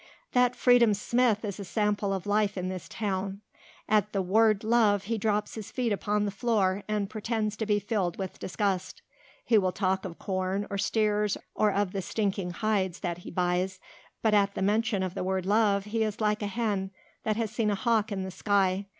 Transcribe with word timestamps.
"That 0.31 0.55
Freedom 0.55 0.95
Smith 0.95 1.45
is 1.45 1.59
a 1.59 1.63
sample 1.63 2.11
of 2.11 2.25
life 2.25 2.57
in 2.57 2.69
this 2.69 2.89
town. 2.89 3.41
At 3.87 4.13
the 4.13 4.21
word 4.23 4.63
love 4.63 5.03
he 5.03 5.19
drops 5.19 5.53
his 5.53 5.69
feet 5.69 5.93
upon 5.93 6.25
the 6.25 6.31
floor 6.31 6.81
and 6.87 7.07
pretends 7.07 7.55
to 7.57 7.67
be 7.67 7.77
filled 7.77 8.17
with 8.17 8.39
disgust. 8.39 9.03
He 9.45 9.59
will 9.59 9.71
talk 9.71 10.03
of 10.03 10.17
corn 10.17 10.65
or 10.71 10.79
steers 10.79 11.37
or 11.53 11.71
of 11.71 11.91
the 11.91 12.01
stinking 12.01 12.49
hides 12.49 13.01
that 13.01 13.19
he 13.19 13.29
buys, 13.29 13.79
but 14.23 14.33
at 14.33 14.55
the 14.55 14.63
mention 14.63 15.03
of 15.03 15.13
the 15.13 15.23
word 15.23 15.45
love 15.45 15.85
he 15.85 16.01
is 16.01 16.19
like 16.19 16.41
a 16.41 16.47
hen 16.47 16.89
that 17.21 17.35
has 17.35 17.51
seen 17.51 17.69
a 17.69 17.75
hawk 17.75 18.11
in 18.11 18.23
the 18.23 18.31
sky. 18.31 18.87